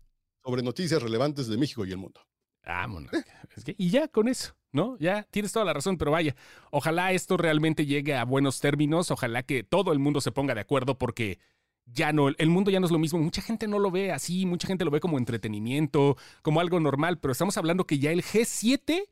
sobre 0.44 0.62
noticias 0.62 1.02
relevantes 1.02 1.48
de 1.48 1.56
México 1.56 1.84
y 1.84 1.92
el 1.92 1.98
mundo. 1.98 2.20
Vámonos. 2.64 3.12
¿Eh? 3.12 3.24
Es 3.56 3.64
que, 3.64 3.74
y 3.78 3.90
ya 3.90 4.08
con 4.08 4.28
eso. 4.28 4.54
¿no? 4.72 4.96
Ya 4.98 5.22
tienes 5.30 5.52
toda 5.52 5.64
la 5.64 5.72
razón, 5.72 5.96
pero 5.96 6.10
vaya, 6.10 6.34
ojalá 6.72 7.12
esto 7.12 7.36
realmente 7.36 7.86
llegue 7.86 8.16
a 8.16 8.24
buenos 8.24 8.58
términos, 8.58 9.12
ojalá 9.12 9.44
que 9.44 9.62
todo 9.62 9.92
el 9.92 10.00
mundo 10.00 10.20
se 10.20 10.32
ponga 10.32 10.52
de 10.52 10.62
acuerdo 10.62 10.98
porque 10.98 11.38
ya 11.86 12.12
no, 12.12 12.28
el 12.28 12.50
mundo 12.50 12.72
ya 12.72 12.80
no 12.80 12.86
es 12.86 12.92
lo 12.92 12.98
mismo. 12.98 13.20
Mucha 13.20 13.40
gente 13.40 13.68
no 13.68 13.78
lo 13.78 13.92
ve 13.92 14.10
así, 14.10 14.46
mucha 14.46 14.66
gente 14.66 14.84
lo 14.84 14.90
ve 14.90 14.98
como 15.00 15.16
entretenimiento, 15.16 16.16
como 16.42 16.60
algo 16.60 16.80
normal, 16.80 17.20
pero 17.20 17.32
estamos 17.32 17.56
hablando 17.56 17.86
que 17.86 18.00
ya 18.00 18.10
el 18.10 18.22
G7 18.22 19.04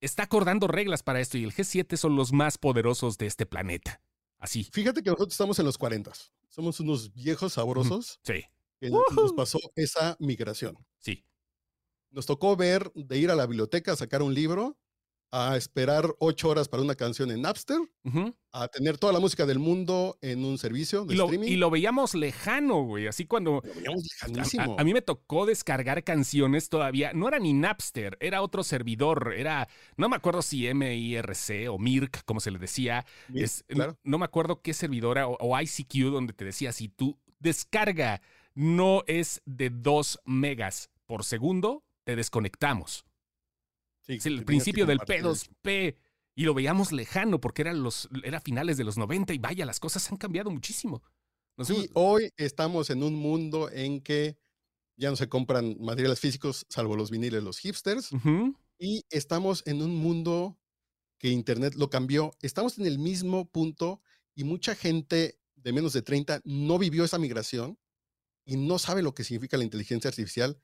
está 0.00 0.24
acordando 0.24 0.66
reglas 0.66 1.02
para 1.02 1.20
esto 1.20 1.38
y 1.38 1.44
el 1.44 1.52
G7 1.52 1.96
son 1.96 2.16
los 2.16 2.32
más 2.32 2.58
poderosos 2.58 3.18
de 3.18 3.26
este 3.26 3.46
planeta. 3.46 4.00
Así. 4.38 4.68
Fíjate 4.72 5.02
que 5.02 5.10
nosotros 5.10 5.34
estamos 5.34 5.58
en 5.58 5.66
los 5.66 5.78
40. 5.78 6.12
Somos 6.48 6.80
unos 6.80 7.12
viejos 7.12 7.54
sabrosos. 7.54 8.20
Sí. 8.22 8.44
Que 8.80 8.90
nos 8.90 9.32
pasó 9.36 9.58
esa 9.74 10.16
migración. 10.20 10.78
Sí. 10.98 11.24
Nos 12.10 12.26
tocó 12.26 12.56
ver 12.56 12.92
de 12.94 13.18
ir 13.18 13.30
a 13.30 13.34
la 13.34 13.46
biblioteca 13.46 13.92
a 13.92 13.96
sacar 13.96 14.22
un 14.22 14.34
libro 14.34 14.78
a 15.30 15.56
esperar 15.56 16.14
ocho 16.18 16.48
horas 16.48 16.68
para 16.68 16.82
una 16.82 16.94
canción 16.94 17.30
en 17.30 17.42
Napster, 17.42 17.78
a 18.52 18.68
tener 18.68 18.96
toda 18.96 19.12
la 19.12 19.20
música 19.20 19.44
del 19.44 19.58
mundo 19.58 20.18
en 20.22 20.44
un 20.44 20.56
servicio 20.58 21.04
de 21.04 21.14
y 21.14 21.16
lo, 21.16 21.24
streaming. 21.24 21.48
Y 21.48 21.56
lo 21.56 21.70
veíamos 21.70 22.14
lejano, 22.14 22.82
güey. 22.84 23.06
Así 23.06 23.26
cuando. 23.26 23.62
Lo 23.64 23.74
veíamos 23.74 24.04
lejanísimo. 24.04 24.76
A, 24.78 24.80
a, 24.80 24.84
mí 24.84 24.92
me 24.94 25.02
tocó 25.02 25.44
descargar 25.44 26.02
canciones 26.04 26.68
todavía. 26.68 27.12
No 27.12 27.28
era 27.28 27.38
ni 27.38 27.52
Napster, 27.52 28.16
era 28.20 28.42
otro 28.42 28.62
servidor. 28.62 29.34
Era. 29.36 29.68
No 29.96 30.08
me 30.08 30.16
acuerdo 30.16 30.42
si 30.42 30.72
MIRC 30.72 31.68
o 31.70 31.78
MIRC, 31.78 32.24
como 32.24 32.40
se 32.40 32.50
le 32.50 32.58
decía. 32.58 33.04
Mirk, 33.28 33.44
es, 33.44 33.64
claro. 33.68 33.92
no, 34.04 34.12
no, 34.12 34.18
me 34.18 34.24
acuerdo 34.24 34.62
qué 34.62 34.72
servidora 34.72 35.28
o, 35.28 35.36
o 35.40 35.60
ICQ 35.60 36.10
donde 36.10 36.32
te 36.32 36.44
decía 36.44 36.72
si 36.72 36.88
tu 36.88 37.18
descarga 37.38 38.22
no 38.54 39.04
es 39.06 39.40
de 39.44 39.70
2 39.70 40.20
megas 40.24 40.90
por 41.06 41.24
segundo, 41.24 41.84
te 42.04 42.16
desconectamos. 42.16 43.04
Sí, 44.08 44.14
Es 44.14 44.26
el 44.26 44.44
principio 44.44 44.86
del 44.86 44.98
compartir. 44.98 45.24
P2P. 45.24 45.96
Y 46.34 46.44
lo 46.44 46.54
veíamos 46.54 46.92
lejano 46.92 47.40
porque 47.40 47.62
eran 47.62 47.82
los, 47.82 48.08
era 48.22 48.40
finales 48.40 48.76
de 48.76 48.84
los 48.84 48.96
90 48.96 49.34
y 49.34 49.38
vaya, 49.38 49.66
las 49.66 49.80
cosas 49.80 50.08
han 50.10 50.16
cambiado 50.18 50.50
muchísimo. 50.50 51.02
Nos 51.56 51.68
Y 51.70 51.74
hemos- 51.74 51.88
hoy 51.94 52.30
estamos 52.36 52.90
en 52.90 53.02
un 53.02 53.14
mundo 53.16 53.68
en 53.72 54.00
que 54.00 54.38
ya 54.96 55.10
no 55.10 55.16
se 55.16 55.28
compran 55.28 55.76
materiales 55.80 56.20
físicos, 56.20 56.64
salvo 56.68 56.96
los 56.96 57.10
viniles, 57.10 57.42
los 57.42 57.58
hipsters. 57.58 58.10
Y 58.78 59.02
estamos 59.10 59.64
en 59.66 59.82
un 59.82 59.96
mundo 59.96 60.58
que 61.18 61.28
Internet 61.30 61.74
lo 61.74 61.90
cambió. 61.90 62.30
Estamos 62.40 62.78
en 62.78 62.86
el 62.86 62.98
mismo 63.00 63.48
punto 63.50 64.00
y 64.36 64.44
mucha 64.44 64.76
gente 64.76 65.40
de 65.56 65.72
menos 65.72 65.92
de 65.92 66.02
30 66.02 66.40
no 66.44 66.78
vivió 66.78 67.02
esa 67.04 67.18
migración 67.18 67.76
y 68.46 68.56
no 68.56 68.78
sabe 68.78 69.02
lo 69.02 69.12
que 69.12 69.24
significa 69.24 69.56
la 69.56 69.64
inteligencia 69.64 70.08
artificial, 70.08 70.56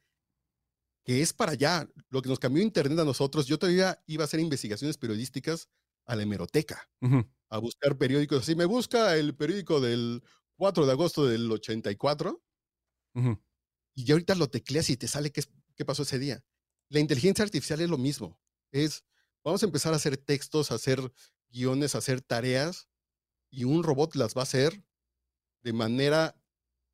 que 1.04 1.23
es 1.23 1.32
para 1.32 1.52
allá. 1.52 1.88
Lo 2.11 2.23
que 2.23 2.28
nos 2.28 2.38
cambió 2.38 2.62
Internet 2.62 2.99
a 2.99 3.04
nosotros, 3.04 3.46
yo 3.46 3.58
todavía 3.58 4.02
iba 4.06 4.25
a 4.25 4.26
hacer 4.26 4.40
investigaciones 4.40 4.99
periodísticas 4.99 5.68
a 6.06 6.16
la 6.16 6.23
hemeroteca, 6.25 6.90
a 7.50 7.58
buscar 7.58 7.99
periódicos. 7.99 8.42
Así 8.42 8.54
me 8.56 8.66
busca 8.66 9.16
el 9.16 9.37
periódico 9.37 9.80
del 9.80 10.23
4 10.56 10.87
de 10.87 10.92
agosto 10.92 11.26
del 11.26 11.50
84 11.50 12.42
Ujú. 13.14 13.38
y 13.94 14.04
ya 14.04 14.14
ahorita 14.14 14.34
lo 14.34 14.49
tecleas 14.49 14.90
y 14.90 14.96
te 14.96 15.08
sale 15.08 15.30
qué, 15.32 15.42
qué 15.76 15.84
pasó 15.84 16.02
ese 16.02 16.18
día. 16.18 16.44
La 16.88 17.00
inteligencia 17.00 17.44
artificial 17.44 17.80
es 17.80 17.88
lo 17.90 17.99
mismo. 17.99 18.40
Es, 18.73 19.04
vamos 19.44 19.62
a 19.62 19.66
empezar 19.66 19.92
a 19.92 19.96
hacer 19.96 20.16
textos, 20.16 20.70
a 20.70 20.76
hacer 20.76 21.12
guiones, 21.50 21.94
a 21.94 21.99
hacer 21.99 22.20
tareas 22.20 22.88
y 23.50 23.64
un 23.64 23.82
robot 23.84 24.16
las 24.16 24.37
va 24.37 24.40
a 24.42 24.44
hacer 24.44 24.84
de 25.62 25.73
manera 25.73 26.37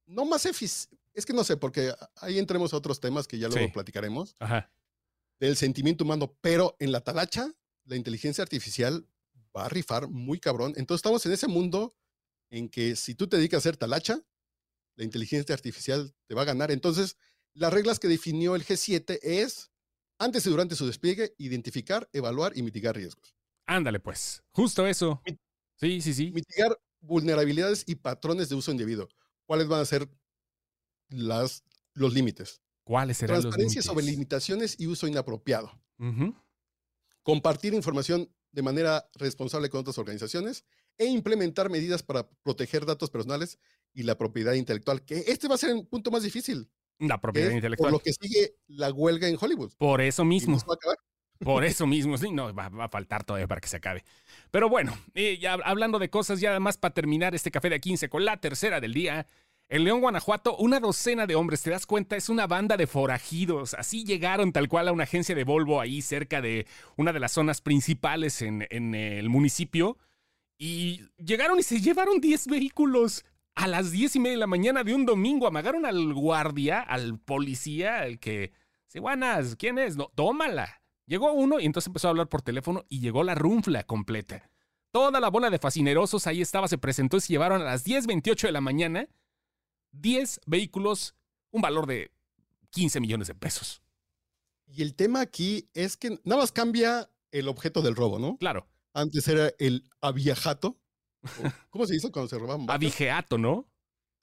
no 0.07 0.27
más 0.27 0.47
eficiente. 0.47 1.00
Es 1.15 1.27
que 1.27 1.33
no 1.33 1.45
sé, 1.45 1.57
porque 1.57 1.93
ahí 2.17 2.39
entremos 2.39 2.73
a 2.73 2.77
otros 2.77 3.01
temas 3.01 3.27
que 3.27 3.39
ya 3.39 3.49
luego 3.49 3.65
Sí. 3.67 3.73
platicaremos, 3.73 4.37
Ajá. 4.39 4.71
del 5.41 5.57
sentimiento 5.57 6.05
humano, 6.05 6.37
pero 6.41 6.77
en 6.81 6.93
la 6.93 7.01
talacha, 7.03 7.53
la 7.85 7.97
inteligencia 7.97 8.43
artificial 8.43 9.09
va 9.57 9.67
a 9.67 9.69
rifar 9.69 10.09
muy 10.09 10.39
cabrón. 10.39 10.75
Entonces 10.77 11.01
estamos 11.01 11.25
en 11.27 11.33
ese 11.33 11.49
mundo 11.49 11.97
en 12.51 12.69
que 12.69 12.97
si 12.97 13.15
tú 13.15 13.29
te 13.29 13.37
dedicas 13.39 13.59
a 13.59 13.61
hacer 13.61 13.77
talacha, 13.77 14.23
la 14.97 15.05
inteligencia 15.05 15.55
artificial 15.55 16.15
te 16.29 16.35
va 16.35 16.43
a 16.43 16.47
ganar. 16.47 16.71
Entonces, 16.73 17.17
las 17.55 17.73
reglas 17.73 18.01
que 18.01 18.09
definió 18.09 18.57
el 18.57 18.65
G7 18.65 19.19
es, 19.23 19.73
antes 20.19 20.47
y 20.47 20.51
durante 20.51 20.77
su 20.77 20.87
despliegue, 20.87 21.35
identificar, 21.39 22.09
evaluar 22.13 22.57
y 22.57 22.63
mitigar 22.63 22.97
riesgos. 22.97 23.35
Ándale, 23.67 24.01
pues. 24.01 24.43
Justo 24.53 24.87
eso. 24.87 25.23
Sí, 25.77 26.01
sí, 26.03 26.15
sí. 26.15 26.31
Mitigar 26.33 26.79
vulnerabilidades 27.01 27.85
y 27.87 27.97
patrones 27.97 28.49
de 28.51 28.57
uso 28.57 28.71
indebido. 28.73 29.09
¿Cuáles 29.47 29.69
van 29.69 29.81
a 29.81 29.85
ser 29.87 30.09
las, 31.11 31.65
los 31.95 32.13
límites? 32.15 32.61
¿Cuáles 32.85 33.19
serán 33.19 33.37
los 33.37 33.45
Transparencia 33.45 33.83
sobre 33.83 34.03
límites? 34.03 34.17
limitaciones 34.17 34.77
y 34.79 34.87
uso 34.87 35.07
inapropiado. 35.07 35.71
Compartir 37.23 37.75
información 37.75 38.31
de 38.53 38.63
manera 38.63 39.09
responsable 39.15 39.69
con 39.69 39.81
otras 39.81 39.99
organizaciones 39.99 40.65
e 40.99 41.07
implementar 41.07 41.71
medidas 41.71 42.03
para 42.03 42.29
proteger 42.43 42.85
datos 42.85 43.11
personales 43.11 43.59
y 43.93 44.03
la 44.03 44.17
propiedad 44.17 44.55
intelectual, 44.55 45.05
que 45.05 45.25
este 45.27 45.49
va 45.49 45.55
a 45.55 45.59
ser 45.59 45.71
el 45.71 45.87
punto 45.87 46.11
más 46.11 46.23
difícil. 46.23 46.71
La 46.99 47.21
propiedad 47.21 47.51
intelectual. 47.51 47.91
Por 47.91 47.99
lo 47.99 48.03
que 48.03 48.13
sigue 48.13 48.57
la 48.67 48.93
huelga 48.93 49.29
en 49.29 49.39
Hollywood. 49.41 49.73
Por 49.79 50.01
eso 50.01 50.25
mismo. 50.25 50.53
nos 50.53 50.65
va 50.65 50.73
a 50.73 50.75
acabar. 50.75 50.99
Por 51.39 51.65
eso 51.65 51.87
mismo, 51.87 52.19
sí, 52.19 52.31
no, 52.31 52.55
va, 52.55 52.69
va 52.69 52.85
a 52.85 52.89
faltar 52.89 53.25
todavía 53.25 53.49
para 53.49 53.61
que 53.61 53.69
se 53.69 53.79
acabe. 53.79 54.05
Pero 54.51 54.69
bueno, 54.69 54.97
eh, 55.15 55.39
ya 55.39 55.55
hablando 55.55 55.99
de 55.99 56.11
cosas, 56.11 56.41
ya 56.41 56.51
además 56.51 56.77
para 56.77 56.93
terminar 56.93 57.35
este 57.35 57.51
café 57.51 57.71
de 57.71 57.81
15 57.81 58.09
con 58.11 58.25
la 58.25 58.39
tercera 58.39 58.81
del 58.81 58.93
día, 58.93 59.27
en 59.71 59.85
León, 59.85 60.01
Guanajuato, 60.01 60.57
una 60.57 60.81
docena 60.81 61.29
de 61.29 61.37
hombres, 61.37 61.63
¿te 61.63 61.71
das 61.71 61.87
cuenta? 61.87 62.17
Es 62.17 62.29
una 62.29 62.49
banda 62.49 62.77
de 62.77 62.89
forajidos. 62.89 63.75
Así 63.75 64.05
llegaron 64.05 64.53
tal 64.53 64.69
cual 64.69 64.89
a 64.89 64.93
una 64.93 65.05
agencia 65.05 65.33
de 65.33 65.45
Volvo 65.45 65.81
ahí 65.81 66.03
cerca 66.03 66.41
de 66.41 66.67
una 66.97 67.13
de 67.13 67.21
las 67.21 67.31
zonas 67.31 67.61
principales 67.61 68.43
en, 68.43 68.67
el 68.97 69.29
municipio. 69.29 69.97
Y 70.59 71.03
llegaron 71.19 71.61
y 71.61 71.63
se 71.63 71.81
llevaron 71.81 72.21
10 72.21 72.49
vehículos. 72.49 73.25
A 73.55 73.69
las 73.69 73.93
10 73.93 74.17
y 74.17 74.19
media 74.19 74.33
de 74.33 74.41
la 74.41 74.49
mañana 74.49 74.83
de 74.83 74.93
un 74.93 75.07
domingo 75.07 75.47
amagaron 75.47 75.87
al 75.87 76.15
guardia, 76.15 76.81
al 76.81 77.21
policía, 77.21 78.01
al 78.01 78.19
que... 78.19 78.51
Sí, 78.89 78.99
¿quién 79.57 79.79
es? 79.79 79.97
No, 79.97 80.11
tómala. 80.17 80.83
Llegó 81.07 81.33
uno 81.33 81.61
y 81.61 81.67
entonces 81.67 81.87
empezó 81.87 82.09
a 82.09 82.11
hablar 82.11 82.29
por 82.29 82.43
teléfono 82.43 82.87
y 82.89 82.99
llegó 82.99 83.23
la 83.23 83.37
runfla 83.37 83.85
completa. 83.85 84.51
Toda 84.91 85.21
la 85.21 85.31
bola 85.31 85.49
de 85.49 85.61
fascinerosos 85.61 86.27
ahí 86.27 86.41
estaba, 86.41 86.67
se 86.67 86.77
presentó 86.77 87.19
y 87.19 87.21
se 87.21 87.33
llevaron 87.33 87.63
a 87.63 87.67
las 87.67 87.87
10.28 87.87 88.47
de 88.47 88.53
la 88.53 88.61
mañana 88.61 89.09
10 89.93 90.41
vehículos, 90.47 91.15
un 91.51 91.63
valor 91.63 91.87
de 91.87 92.11
15 92.71 93.01
millones 93.01 93.29
de 93.29 93.35
pesos. 93.35 93.83
Y 94.67 94.83
el 94.83 94.95
tema 94.95 95.21
aquí 95.21 95.69
es 95.75 95.97
que 95.97 96.21
nada 96.25 96.41
más 96.43 96.53
cambia 96.53 97.11
el 97.33 97.49
objeto 97.49 97.83
del 97.83 97.97
robo, 97.97 98.19
¿no? 98.19 98.37
Claro, 98.39 98.69
Antes 98.93 99.27
era 99.29 99.53
el 99.59 99.89
aviajato. 100.01 100.77
¿Cómo 101.71 101.87
se 101.87 101.95
dice 101.95 102.11
cuando 102.11 102.29
se 102.29 102.39
robaban 102.39 102.67
barcos? 102.67 102.75
abigeato, 102.87 103.39
¿no? 103.39 103.69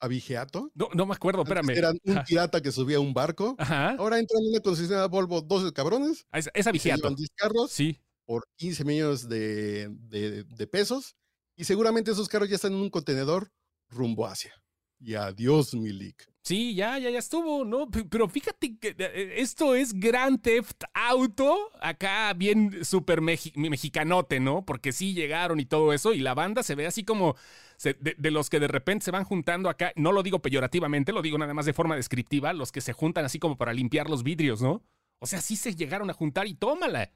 Avigeato. 0.00 0.70
No, 0.74 0.88
no 0.94 1.06
me 1.06 1.14
acuerdo, 1.14 1.40
Antes 1.40 1.56
espérame. 1.58 1.76
Eran 1.76 1.98
un 2.04 2.24
pirata 2.24 2.60
que 2.62 2.70
subía 2.72 2.98
a 2.98 3.00
un 3.00 3.12
barco. 3.14 3.56
Ajá. 3.58 3.90
Ahora 3.98 4.18
entran 4.18 4.42
en 4.42 4.50
una 4.50 4.60
concesionaria 4.60 5.06
Volvo 5.08 5.40
12 5.40 5.72
cabrones. 5.72 6.26
Es, 6.32 6.48
es 6.54 6.66
abigeato. 6.66 6.98
llevan 7.02 7.14
10 7.16 7.30
carros. 7.34 7.72
Sí. 7.72 7.98
por 8.24 8.44
15 8.56 8.84
millones 8.84 9.28
de, 9.28 9.88
de- 9.90 10.44
de 10.44 10.66
pesos 10.66 11.16
y 11.56 11.64
seguramente 11.64 12.10
esos 12.10 12.28
carros 12.28 12.48
ya 12.50 12.56
están 12.56 12.72
en 12.74 12.78
un 12.80 12.90
contenedor 12.90 13.50
rumbo 13.88 14.26
a 14.26 14.32
Asia. 14.32 14.52
Y 15.00 15.14
adiós, 15.14 15.74
Milik. 15.74 16.28
Sí, 16.42 16.74
ya, 16.74 16.98
ya, 16.98 17.10
ya 17.10 17.18
estuvo, 17.18 17.64
¿no? 17.64 17.90
Pero 17.90 18.26
fíjate 18.26 18.78
que 18.78 18.96
eh, 18.98 19.34
esto 19.36 19.74
es 19.74 19.92
Grand 19.92 20.40
Theft 20.40 20.84
Auto, 20.94 21.56
acá 21.80 22.32
bien 22.32 22.84
súper 22.86 23.20
mexi- 23.20 23.52
mexicanote, 23.54 24.40
¿no? 24.40 24.64
Porque 24.64 24.92
sí 24.92 25.12
llegaron 25.12 25.60
y 25.60 25.66
todo 25.66 25.92
eso, 25.92 26.14
y 26.14 26.20
la 26.20 26.32
banda 26.32 26.62
se 26.62 26.74
ve 26.74 26.86
así 26.86 27.04
como 27.04 27.36
de 27.82 28.30
los 28.30 28.48
que 28.48 28.60
de 28.60 28.66
repente 28.66 29.04
se 29.04 29.10
van 29.10 29.24
juntando 29.24 29.68
acá, 29.68 29.92
no 29.94 30.10
lo 30.10 30.22
digo 30.22 30.40
peyorativamente, 30.40 31.12
lo 31.12 31.20
digo 31.22 31.36
nada 31.36 31.52
más 31.52 31.66
de 31.66 31.74
forma 31.74 31.96
descriptiva, 31.96 32.52
los 32.54 32.72
que 32.72 32.80
se 32.80 32.94
juntan 32.94 33.26
así 33.26 33.38
como 33.38 33.58
para 33.58 33.74
limpiar 33.74 34.08
los 34.08 34.22
vidrios, 34.22 34.62
¿no? 34.62 34.82
O 35.20 35.26
sea, 35.26 35.42
sí 35.42 35.54
se 35.54 35.74
llegaron 35.74 36.08
a 36.08 36.14
juntar 36.14 36.46
y 36.46 36.54
tómala. 36.54 37.12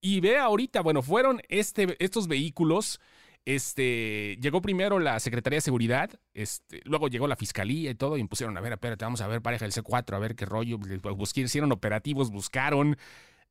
Y 0.00 0.20
ve 0.20 0.38
ahorita, 0.38 0.80
bueno, 0.82 1.02
fueron 1.02 1.42
este, 1.48 1.96
estos 1.98 2.28
vehículos. 2.28 3.00
Este, 3.46 4.36
llegó 4.40 4.60
primero 4.60 4.98
la 4.98 5.20
Secretaría 5.20 5.58
de 5.58 5.60
Seguridad, 5.60 6.10
este, 6.34 6.80
luego 6.84 7.06
llegó 7.06 7.28
la 7.28 7.36
Fiscalía 7.36 7.92
y 7.92 7.94
todo, 7.94 8.16
y 8.16 8.24
pusieron, 8.24 8.56
a 8.58 8.60
ver, 8.60 8.72
espérate, 8.72 9.04
vamos 9.04 9.20
a 9.20 9.28
ver, 9.28 9.40
pareja 9.40 9.64
del 9.64 9.72
C4, 9.72 10.16
a 10.16 10.18
ver 10.18 10.34
qué 10.34 10.44
rollo, 10.44 10.78
busqué, 11.14 11.42
hicieron 11.42 11.70
operativos, 11.70 12.32
buscaron, 12.32 12.98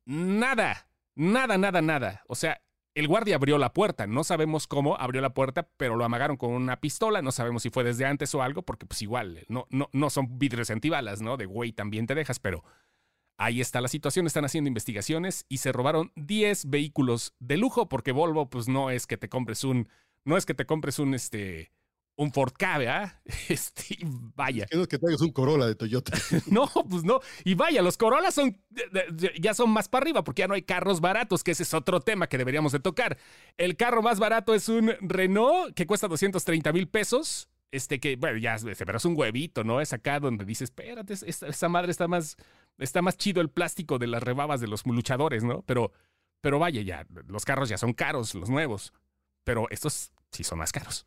nada, 0.04 0.86
nada, 1.14 1.56
nada, 1.56 1.80
nada. 1.80 2.22
O 2.28 2.34
sea, 2.34 2.60
el 2.94 3.08
guardia 3.08 3.36
abrió 3.36 3.56
la 3.56 3.72
puerta, 3.72 4.06
no 4.06 4.22
sabemos 4.22 4.66
cómo 4.66 4.96
abrió 4.96 5.22
la 5.22 5.32
puerta, 5.32 5.66
pero 5.78 5.96
lo 5.96 6.04
amagaron 6.04 6.36
con 6.36 6.50
una 6.52 6.78
pistola, 6.78 7.22
no 7.22 7.32
sabemos 7.32 7.62
si 7.62 7.70
fue 7.70 7.82
desde 7.82 8.04
antes 8.04 8.34
o 8.34 8.42
algo, 8.42 8.60
porque 8.60 8.84
pues 8.84 9.00
igual, 9.00 9.46
no, 9.48 9.66
no, 9.70 9.88
no 9.92 10.10
son 10.10 10.38
vidrios 10.38 10.68
antibalas, 10.68 11.22
¿no? 11.22 11.38
De 11.38 11.46
güey 11.46 11.72
también 11.72 12.06
te 12.06 12.14
dejas, 12.14 12.38
pero 12.38 12.64
Ahí 13.38 13.60
está 13.60 13.80
la 13.80 13.88
situación, 13.88 14.26
están 14.26 14.44
haciendo 14.44 14.68
investigaciones 14.68 15.44
y 15.48 15.58
se 15.58 15.72
robaron 15.72 16.12
10 16.16 16.70
vehículos 16.70 17.34
de 17.38 17.56
lujo 17.56 17.88
porque 17.88 18.12
Volvo 18.12 18.48
pues 18.48 18.68
no 18.68 18.90
es 18.90 19.06
que 19.06 19.16
te 19.16 19.28
compres 19.28 19.62
un 19.64 19.88
no 20.24 20.36
es 20.36 20.46
que 20.46 20.54
te 20.54 20.64
compres 20.66 20.98
un 20.98 21.14
este 21.14 21.70
un 22.16 22.32
Ford 22.32 22.52
K, 22.56 22.78
¿verdad? 22.78 23.20
Este, 23.48 23.98
vaya. 24.02 24.66
Es 24.70 24.88
que 24.88 24.98
traigas 24.98 25.20
un 25.20 25.30
Corolla 25.32 25.66
de 25.66 25.74
Toyota. 25.74 26.16
no, 26.50 26.66
pues 26.88 27.04
no. 27.04 27.20
Y 27.44 27.54
vaya, 27.54 27.82
los 27.82 27.96
Corolla 27.96 28.30
son, 28.30 28.58
ya 29.38 29.54
son 29.54 29.70
más 29.70 29.88
para 29.88 30.04
arriba 30.04 30.24
porque 30.24 30.40
ya 30.40 30.48
no 30.48 30.54
hay 30.54 30.62
carros 30.62 31.00
baratos, 31.00 31.44
que 31.44 31.52
ese 31.52 31.62
es 31.62 31.74
otro 31.74 32.00
tema 32.00 32.26
que 32.26 32.38
deberíamos 32.38 32.72
de 32.72 32.80
tocar. 32.80 33.18
El 33.56 33.76
carro 33.76 34.02
más 34.02 34.18
barato 34.18 34.54
es 34.54 34.68
un 34.68 34.94
Renault 35.00 35.74
que 35.74 35.86
cuesta 35.86 36.08
230 36.08 36.72
mil 36.72 36.88
pesos. 36.88 37.48
Este 37.72 38.00
que, 38.00 38.16
bueno, 38.16 38.38
ya, 38.38 38.56
pero 38.78 38.96
es 38.96 39.04
un 39.04 39.16
huevito, 39.16 39.64
¿no? 39.64 39.80
Es 39.80 39.92
acá 39.92 40.20
donde 40.20 40.44
dices, 40.44 40.70
espérate, 40.70 41.14
esa 41.14 41.68
madre 41.68 41.90
está 41.90 42.08
más, 42.08 42.36
está 42.78 43.02
más 43.02 43.16
chido 43.16 43.40
el 43.40 43.50
plástico 43.50 43.98
de 43.98 44.06
las 44.06 44.22
rebabas 44.22 44.60
de 44.60 44.68
los 44.68 44.86
luchadores, 44.86 45.44
¿no? 45.44 45.62
Pero, 45.62 45.92
pero 46.40 46.58
vaya, 46.58 46.82
ya, 46.82 47.06
los 47.26 47.44
carros 47.44 47.68
ya 47.68 47.78
son 47.78 47.92
caros, 47.92 48.34
los 48.34 48.48
nuevos. 48.48 48.92
Pero 49.44 49.66
estos 49.70 50.12
sí 50.30 50.44
son 50.44 50.58
más 50.58 50.72
caros. 50.72 51.06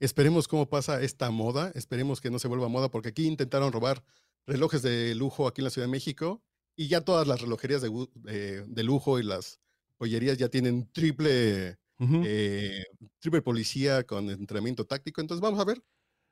Esperemos 0.00 0.48
cómo 0.48 0.68
pasa 0.68 1.00
esta 1.00 1.30
moda, 1.30 1.70
esperemos 1.74 2.20
que 2.20 2.30
no 2.30 2.40
se 2.40 2.48
vuelva 2.48 2.68
moda, 2.68 2.90
porque 2.90 3.10
aquí 3.10 3.26
intentaron 3.26 3.72
robar 3.72 4.02
relojes 4.46 4.82
de 4.82 5.14
lujo 5.14 5.46
aquí 5.46 5.60
en 5.60 5.66
la 5.66 5.70
Ciudad 5.70 5.86
de 5.86 5.92
México 5.92 6.42
y 6.76 6.88
ya 6.88 7.02
todas 7.02 7.26
las 7.26 7.40
relojerías 7.40 7.82
de, 7.82 8.82
lujo 8.82 9.18
y 9.18 9.22
las 9.22 9.60
joyerías 9.98 10.38
ya 10.38 10.48
tienen 10.48 10.90
triple, 10.92 11.78
eh, 12.24 12.84
triple 13.18 13.42
policía 13.42 14.04
con 14.04 14.30
entrenamiento 14.30 14.84
táctico. 14.84 15.20
Entonces 15.20 15.40
vamos 15.40 15.60
a 15.60 15.64
ver, 15.64 15.82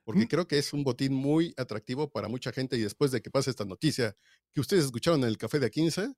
porque 0.04 0.24
mm. 0.24 0.28
creo 0.28 0.46
que 0.46 0.58
es 0.58 0.72
un 0.72 0.84
botín 0.84 1.14
muy 1.14 1.54
atractivo 1.56 2.10
para 2.10 2.28
mucha 2.28 2.52
gente 2.52 2.76
y 2.76 2.80
después 2.80 3.10
de 3.10 3.20
que 3.20 3.30
pase 3.30 3.50
esta 3.50 3.64
noticia 3.64 4.16
que 4.52 4.60
ustedes 4.60 4.84
escucharon 4.84 5.20
en 5.20 5.28
el 5.28 5.38
café 5.38 5.58
de 5.58 5.70
A15, 5.70 6.14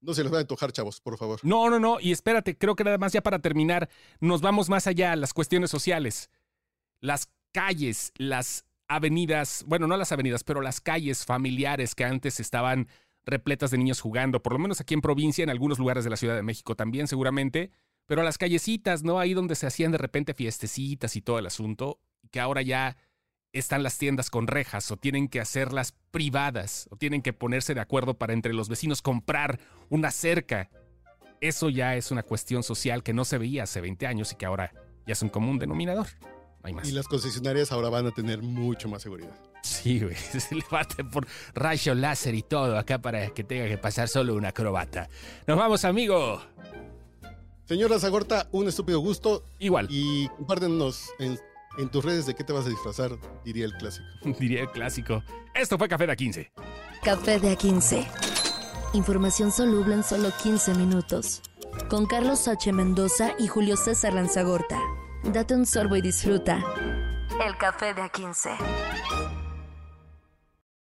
no 0.00 0.12
se 0.14 0.22
les 0.22 0.32
va 0.32 0.38
a 0.38 0.40
antojar, 0.40 0.72
chavos, 0.72 1.00
por 1.00 1.16
favor. 1.16 1.40
No, 1.42 1.70
no, 1.70 1.80
no. 1.80 1.98
Y 2.00 2.12
espérate, 2.12 2.58
creo 2.58 2.76
que 2.76 2.84
nada 2.84 2.98
más 2.98 3.12
ya 3.12 3.22
para 3.22 3.38
terminar, 3.38 3.88
nos 4.20 4.42
vamos 4.42 4.68
más 4.68 4.86
allá 4.86 5.12
a 5.12 5.16
las 5.16 5.32
cuestiones 5.32 5.70
sociales 5.70 6.30
las 7.04 7.28
calles, 7.52 8.12
las 8.16 8.64
avenidas, 8.88 9.64
bueno, 9.68 9.86
no 9.86 9.96
las 9.96 10.10
avenidas, 10.10 10.42
pero 10.42 10.60
las 10.60 10.80
calles 10.80 11.24
familiares 11.24 11.94
que 11.94 12.04
antes 12.04 12.40
estaban 12.40 12.88
repletas 13.24 13.70
de 13.70 13.78
niños 13.78 14.00
jugando, 14.00 14.42
por 14.42 14.54
lo 14.54 14.58
menos 14.58 14.80
aquí 14.80 14.94
en 14.94 15.00
provincia, 15.00 15.42
en 15.42 15.50
algunos 15.50 15.78
lugares 15.78 16.04
de 16.04 16.10
la 16.10 16.16
Ciudad 16.16 16.34
de 16.34 16.42
México 16.42 16.74
también 16.74 17.06
seguramente, 17.06 17.70
pero 18.06 18.22
las 18.22 18.38
callecitas, 18.38 19.02
¿no? 19.02 19.18
Ahí 19.18 19.34
donde 19.34 19.54
se 19.54 19.66
hacían 19.66 19.92
de 19.92 19.98
repente 19.98 20.34
fiestecitas 20.34 21.16
y 21.16 21.22
todo 21.22 21.38
el 21.38 21.46
asunto, 21.46 22.00
que 22.30 22.40
ahora 22.40 22.62
ya 22.62 22.96
están 23.52 23.82
las 23.82 23.98
tiendas 23.98 24.30
con 24.30 24.46
rejas 24.46 24.90
o 24.90 24.96
tienen 24.96 25.28
que 25.28 25.40
hacerlas 25.40 25.94
privadas 26.10 26.88
o 26.90 26.96
tienen 26.96 27.22
que 27.22 27.32
ponerse 27.32 27.74
de 27.74 27.80
acuerdo 27.80 28.14
para 28.14 28.32
entre 28.32 28.52
los 28.52 28.68
vecinos 28.68 29.00
comprar 29.00 29.60
una 29.88 30.10
cerca. 30.10 30.70
Eso 31.40 31.70
ya 31.70 31.96
es 31.96 32.10
una 32.10 32.22
cuestión 32.22 32.62
social 32.62 33.02
que 33.02 33.12
no 33.12 33.24
se 33.24 33.38
veía 33.38 33.62
hace 33.62 33.80
20 33.80 34.06
años 34.06 34.32
y 34.32 34.36
que 34.36 34.46
ahora 34.46 34.72
ya 35.06 35.12
es 35.12 35.22
un 35.22 35.28
común 35.28 35.58
denominador. 35.58 36.08
Y 36.82 36.92
las 36.92 37.06
concesionarias 37.06 37.72
ahora 37.72 37.90
van 37.90 38.06
a 38.06 38.10
tener 38.10 38.40
mucho 38.42 38.88
más 38.88 39.02
seguridad. 39.02 39.38
Sí, 39.62 40.00
güey. 40.00 40.14
Se 40.40 40.54
levante 40.54 41.04
por 41.04 41.26
rayo 41.54 41.94
láser 41.94 42.34
y 42.34 42.42
todo 42.42 42.78
acá 42.78 43.00
para 43.00 43.28
que 43.30 43.44
tenga 43.44 43.68
que 43.68 43.76
pasar 43.76 44.08
solo 44.08 44.34
una 44.34 44.48
acrobata. 44.48 45.08
Nos 45.46 45.58
vamos, 45.58 45.84
amigo. 45.84 46.42
Señora 47.66 47.98
Zagorta, 47.98 48.48
un 48.52 48.68
estúpido 48.68 49.00
gusto. 49.00 49.42
Igual. 49.58 49.86
Y 49.90 50.28
compártenos 50.28 51.10
en, 51.18 51.38
en 51.78 51.88
tus 51.88 52.04
redes 52.04 52.26
de 52.26 52.34
qué 52.34 52.44
te 52.44 52.52
vas 52.52 52.66
a 52.66 52.68
disfrazar, 52.68 53.12
diría 53.44 53.64
el 53.64 53.72
clásico. 53.74 54.06
diría 54.38 54.62
el 54.62 54.70
clásico. 54.70 55.22
Esto 55.54 55.78
fue 55.78 55.88
Café 55.88 56.06
de 56.06 56.12
A15. 56.12 56.50
Café 57.02 57.38
de 57.38 57.56
A15. 57.56 58.06
Información 58.92 59.50
soluble 59.50 59.94
en 59.94 60.04
solo 60.04 60.30
15 60.42 60.74
minutos. 60.74 61.42
Con 61.88 62.06
Carlos 62.06 62.46
H. 62.48 62.72
Mendoza 62.72 63.32
y 63.38 63.48
Julio 63.48 63.76
César 63.76 64.14
Lanzagorta. 64.14 64.78
Date 65.24 65.54
un 65.54 65.66
sorbo 65.66 65.96
y 65.96 66.02
disfruta. 66.02 66.62
El 67.44 67.56
café 67.56 67.94
de 67.94 68.02
A15. 68.02 68.56